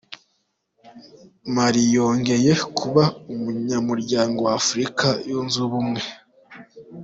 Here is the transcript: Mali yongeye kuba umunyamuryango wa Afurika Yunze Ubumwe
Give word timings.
Mali 1.55 1.81
yongeye 1.95 2.51
kuba 2.77 3.03
umunyamuryango 3.33 4.39
wa 4.45 4.53
Afurika 4.61 5.05
Yunze 5.29 5.57
Ubumwe 5.67 6.01